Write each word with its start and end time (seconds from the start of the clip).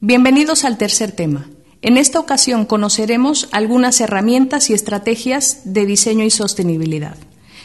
Bienvenidos 0.00 0.66
al 0.66 0.76
tercer 0.76 1.12
tema. 1.12 1.48
En 1.80 1.96
esta 1.96 2.20
ocasión 2.20 2.66
conoceremos 2.66 3.48
algunas 3.50 3.98
herramientas 4.02 4.68
y 4.68 4.74
estrategias 4.74 5.62
de 5.64 5.86
diseño 5.86 6.22
y 6.22 6.30
sostenibilidad. 6.30 7.16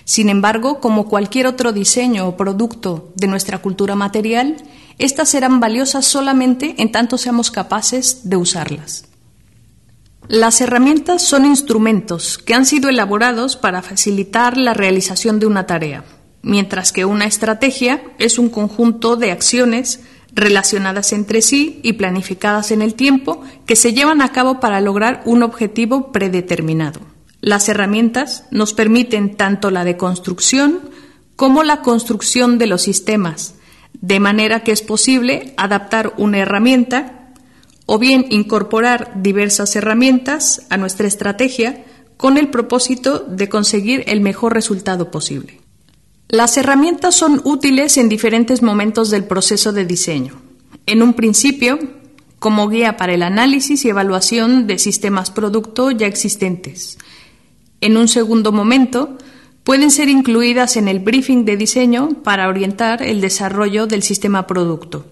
Sin 0.06 0.30
embargo, 0.30 0.80
como 0.80 1.10
cualquier 1.10 1.46
otro 1.46 1.74
diseño 1.74 2.26
o 2.26 2.38
producto 2.38 3.12
de 3.16 3.28
nuestra 3.28 3.58
cultura 3.58 3.96
material, 3.96 4.56
estas 4.98 5.28
serán 5.28 5.60
valiosas 5.60 6.06
solamente 6.06 6.76
en 6.78 6.94
tanto 6.94 7.18
seamos 7.18 7.52
capaces 7.52 8.30
de 8.30 8.38
usarlas. 8.38 9.10
Las 10.30 10.62
herramientas 10.62 11.24
son 11.24 11.46
instrumentos 11.46 12.38
que 12.38 12.54
han 12.54 12.66
sido 12.66 12.88
elaborados 12.88 13.58
para 13.58 13.82
facilitar 13.82 14.56
la 14.56 14.74
realización 14.74 15.42
de 15.42 15.48
una 15.48 15.68
tarea, 15.68 16.06
mientras 16.44 16.94
que 16.94 17.04
una 17.04 17.26
estrategia 17.26 18.02
es 18.20 18.40
un 18.40 18.48
conjunto 18.48 19.18
de 19.18 19.32
acciones 19.32 20.00
relacionadas 20.34 21.14
entre 21.14 21.42
sí 21.42 21.80
y 21.84 21.94
planificadas 21.94 22.72
en 22.72 22.82
el 22.82 22.94
tiempo 22.94 23.42
que 23.66 23.76
se 23.76 23.94
llevan 23.94 24.22
a 24.22 24.32
cabo 24.32 24.60
para 24.60 24.82
lograr 24.82 25.22
un 25.26 25.44
objetivo 25.44 26.12
predeterminado. 26.12 27.02
Las 27.42 27.68
herramientas 27.70 28.46
nos 28.52 28.74
permiten 28.74 29.36
tanto 29.36 29.72
la 29.72 29.84
deconstrucción 29.84 30.80
como 31.36 31.64
la 31.64 31.82
construcción 31.82 32.58
de 32.58 32.68
los 32.68 32.84
sistemas, 32.84 33.56
de 33.94 34.20
manera 34.20 34.64
que 34.64 34.72
es 34.72 34.82
posible 34.82 35.54
adaptar 35.58 36.14
una 36.18 36.40
herramienta 36.40 37.34
o 37.86 37.98
bien 37.98 38.26
incorporar 38.30 39.12
diversas 39.16 39.76
herramientas 39.76 40.66
a 40.70 40.78
nuestra 40.78 41.08
estrategia 41.08 41.84
con 42.16 42.38
el 42.38 42.50
propósito 42.50 43.20
de 43.20 43.50
conseguir 43.50 44.04
el 44.06 44.22
mejor 44.22 44.54
resultado 44.54 45.10
posible. 45.10 45.60
Las 46.32 46.56
herramientas 46.56 47.14
son 47.14 47.42
útiles 47.44 47.98
en 47.98 48.08
diferentes 48.08 48.62
momentos 48.62 49.10
del 49.10 49.26
proceso 49.26 49.74
de 49.74 49.84
diseño. 49.84 50.42
En 50.86 51.04
un 51.04 51.14
principio, 51.14 51.78
como 52.40 52.70
guía 52.70 52.96
para 52.96 53.14
el 53.14 53.24
análisis 53.24 53.84
y 53.84 53.90
evaluación 53.90 54.66
de 54.66 54.80
sistemas 54.80 55.30
producto 55.30 55.92
ya 55.92 56.08
existentes. 56.08 56.98
En 57.82 57.98
un 57.98 58.08
segundo 58.08 58.54
momento, 58.54 59.18
pueden 59.66 59.92
ser 59.92 60.08
incluidas 60.08 60.78
en 60.78 60.88
el 60.88 61.00
briefing 61.00 61.44
de 61.44 61.58
diseño 61.58 62.24
para 62.24 62.48
orientar 62.48 63.04
el 63.04 63.20
desarrollo 63.20 63.86
del 63.86 64.02
sistema 64.02 64.48
producto. 64.48 65.06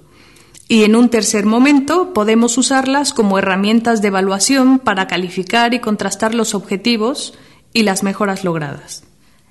Y 0.70 0.86
en 0.86 0.96
un 0.96 1.10
tercer 1.10 1.46
momento 1.46 2.14
podemos 2.14 2.58
usarlas 2.58 3.12
como 3.12 3.38
herramientas 3.38 4.02
de 4.02 4.08
evaluación 4.08 4.80
para 4.80 5.08
calificar 5.08 5.74
y 5.74 5.80
contrastar 5.80 6.34
los 6.34 6.56
objetivos 6.56 7.34
y 7.74 7.84
las 7.84 8.04
mejoras 8.04 8.46
logradas. 8.46 9.09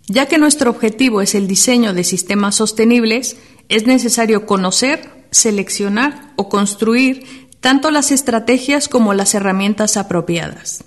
Ya 0.09 0.27
que 0.27 0.39
nuestro 0.39 0.71
objetivo 0.71 1.21
es 1.21 1.35
el 1.35 1.47
diseño 1.47 1.93
de 1.93 2.03
sistemas 2.03 2.57
sostenibles, 2.57 3.37
es 3.69 3.87
necesario 3.87 4.47
conocer, 4.47 5.27
seleccionar 5.31 6.33
o 6.37 6.49
construir 6.49 7.49
tanto 7.61 7.91
las 7.91 8.11
estrategias 8.11 8.89
como 8.89 9.13
las 9.13 9.35
herramientas 9.35 9.99
apropiadas. 9.99 10.85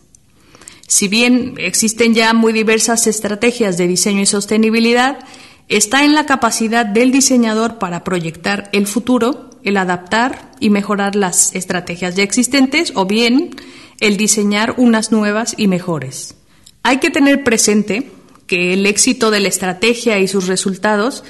Si 0.87 1.07
bien 1.07 1.53
existen 1.57 2.15
ya 2.15 2.33
muy 2.33 2.51
diversas 2.51 3.05
estrategias 3.05 3.77
de 3.77 3.87
diseño 3.87 4.21
y 4.21 4.25
sostenibilidad, 4.25 5.19
está 5.67 6.03
en 6.03 6.15
la 6.15 6.25
capacidad 6.25 6.85
del 6.85 7.11
diseñador 7.11 7.77
para 7.77 8.03
proyectar 8.03 8.69
el 8.73 8.87
futuro, 8.87 9.51
el 9.63 9.77
adaptar 9.77 10.51
y 10.59 10.71
mejorar 10.71 11.15
las 11.15 11.55
estrategias 11.55 12.15
ya 12.15 12.23
existentes 12.23 12.91
o 12.95 13.05
bien 13.05 13.51
el 13.99 14.17
diseñar 14.17 14.73
unas 14.77 15.11
nuevas 15.11 15.53
y 15.57 15.67
mejores. 15.67 16.33
Hay 16.81 16.97
que 16.97 17.11
tener 17.11 17.43
presente 17.43 18.11
que 18.51 18.73
el 18.73 18.85
éxito 18.85 19.31
de 19.31 19.39
la 19.39 19.47
estrategia 19.47 20.19
y 20.19 20.27
sus 20.27 20.47
resultados 20.47 21.23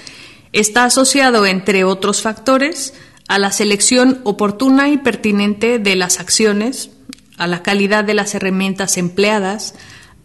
está 0.54 0.86
asociado, 0.86 1.46
entre 1.46 1.84
otros 1.84 2.24
factores, 2.24 2.96
a 3.28 3.38
la 3.38 3.52
selección 3.52 4.22
oportuna 4.24 4.90
y 4.90 4.98
pertinente 4.98 5.78
de 5.78 5.96
las 5.96 6.20
acciones, 6.20 6.90
a 7.38 7.46
la 7.46 7.62
calidad 7.62 8.04
de 8.04 8.16
las 8.16 8.34
herramientas 8.34 8.98
empleadas, 8.98 9.76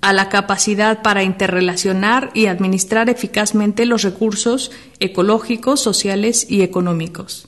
a 0.00 0.14
la 0.14 0.30
capacidad 0.30 1.02
para 1.02 1.22
interrelacionar 1.22 2.30
y 2.32 2.46
administrar 2.46 3.10
eficazmente 3.10 3.84
los 3.84 4.00
recursos 4.00 4.70
ecológicos, 4.98 5.82
sociales 5.82 6.46
y 6.48 6.62
económicos, 6.62 7.46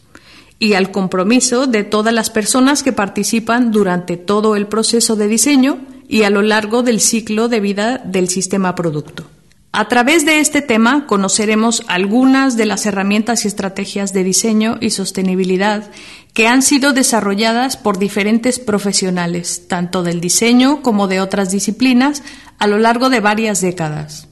y 0.58 0.74
al 0.74 0.90
compromiso 0.90 1.66
de 1.66 1.84
todas 1.84 2.12
las 2.12 2.28
personas 2.28 2.82
que 2.82 2.92
participan 2.92 3.72
durante 3.72 4.18
todo 4.18 4.56
el 4.56 4.66
proceso 4.66 5.16
de 5.16 5.26
diseño 5.26 5.78
y 6.06 6.24
a 6.24 6.30
lo 6.30 6.42
largo 6.42 6.82
del 6.82 7.00
ciclo 7.00 7.48
de 7.48 7.60
vida 7.60 7.96
del 7.96 8.28
sistema 8.28 8.74
producto. 8.74 9.24
A 9.78 9.86
través 9.86 10.26
de 10.26 10.40
este 10.40 10.60
tema 10.60 11.06
conoceremos 11.06 11.84
algunas 11.86 12.56
de 12.56 12.66
las 12.66 12.84
herramientas 12.84 13.44
y 13.44 13.46
estrategias 13.46 14.12
de 14.12 14.24
diseño 14.24 14.76
y 14.80 14.90
sostenibilidad 14.90 15.88
que 16.32 16.48
han 16.48 16.62
sido 16.62 16.92
desarrolladas 16.92 17.76
por 17.76 17.96
diferentes 17.96 18.58
profesionales, 18.58 19.68
tanto 19.68 20.02
del 20.02 20.20
diseño 20.20 20.82
como 20.82 21.06
de 21.06 21.20
otras 21.20 21.52
disciplinas, 21.52 22.24
a 22.58 22.66
lo 22.66 22.78
largo 22.78 23.08
de 23.08 23.20
varias 23.20 23.60
décadas, 23.60 24.26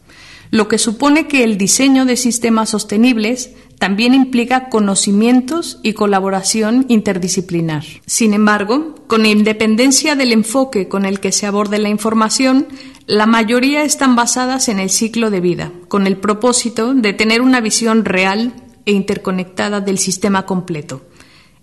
lo 0.51 0.67
que 0.67 0.79
supone 0.79 1.29
que 1.29 1.45
el 1.45 1.59
diseño 1.59 2.07
de 2.07 2.17
sistemas 2.17 2.71
sostenibles 2.71 3.51
también 3.79 4.15
implica 4.15 4.69
conocimientos 4.69 5.79
y 5.85 5.93
colaboración 5.93 6.87
interdisciplinar. 6.89 7.85
Sin 8.05 8.35
embargo, 8.35 8.97
con 9.07 9.27
independencia 9.27 10.17
del 10.17 10.33
enfoque 10.33 10.89
con 10.89 11.05
el 11.05 11.21
que 11.21 11.31
se 11.31 11.47
aborde 11.47 11.79
la 11.79 11.89
información, 11.89 12.67
la 13.07 13.27
mayoría 13.27 13.85
están 13.85 14.17
basadas 14.17 14.69
en 14.69 14.81
el 14.81 14.91
ciclo 14.91 15.31
de 15.31 15.41
vida, 15.41 15.73
con 15.87 16.09
el 16.09 16.17
propósito 16.17 16.93
de 16.93 17.13
tener 17.13 17.41
una 17.41 17.61
visión 17.61 18.05
real 18.05 18.53
e 18.85 18.93
interconectada 18.93 19.81
del 19.81 19.99
sistema 19.99 20.45
completo, 20.45 21.03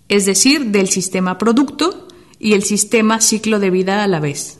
es 0.08 0.24
decir, 0.24 0.66
del 0.66 0.88
sistema 0.88 1.36
producto 1.36 2.08
y 2.38 2.54
el 2.54 2.62
sistema 2.62 3.20
ciclo 3.20 3.58
de 3.58 3.68
vida 3.68 4.02
a 4.02 4.08
la 4.08 4.20
vez. 4.20 4.58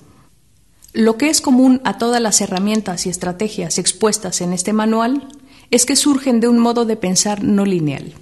Lo 0.93 1.17
que 1.17 1.31
es 1.31 1.41
común 1.41 1.81
a 1.85 1.97
todas 1.97 2.21
las 2.21 2.43
herramientas 2.43 3.07
y 3.07 3.09
estrategias 3.09 3.79
expuestas 3.79 4.43
en 4.43 4.53
este 4.53 4.75
manual 4.75 5.29
es 5.71 5.87
que 5.87 5.97
surgen 5.97 6.39
de 6.41 6.49
un 6.49 6.59
modo 6.59 6.85
de 6.85 6.97
pensar 6.97 7.43
no 7.43 7.65
lineal, 7.65 8.13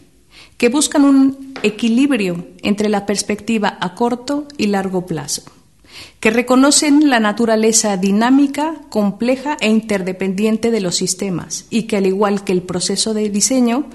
que 0.57 0.69
buscan 0.69 1.05
un 1.05 1.53
equilibrio 1.65 2.47
entre 2.63 2.89
la 2.89 3.07
perspectiva 3.07 3.77
a 3.81 3.97
corto 3.97 4.47
y 4.57 4.69
largo 4.69 5.05
plazo, 5.05 5.43
que 6.21 6.31
reconocen 6.31 7.11
la 7.11 7.21
naturaleza 7.21 7.97
dinámica, 7.97 8.75
compleja 8.89 9.57
e 9.61 9.69
interdependiente 9.69 10.71
de 10.71 10.81
los 10.81 10.97
sistemas 10.97 11.67
y 11.71 11.85
que, 11.85 11.97
al 11.97 12.07
igual 12.07 12.45
que 12.45 12.53
el 12.53 12.63
proceso 12.63 13.15
de 13.15 13.29
diseño, 13.31 13.87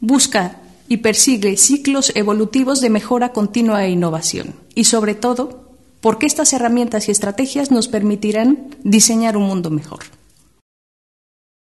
busca 0.00 0.60
y 0.88 0.98
persigue 0.98 1.56
ciclos 1.56 2.12
evolutivos 2.14 2.80
de 2.80 2.90
mejora 2.90 3.32
continua 3.32 3.84
e 3.84 3.90
innovación. 3.90 4.54
Y 4.74 4.84
sobre 4.84 5.14
todo, 5.14 5.70
porque 6.00 6.26
estas 6.26 6.52
herramientas 6.52 7.08
y 7.08 7.12
estrategias 7.12 7.70
nos 7.70 7.88
permitirán 7.88 8.76
diseñar 8.82 9.36
un 9.36 9.44
mundo 9.44 9.70
mejor. 9.70 10.00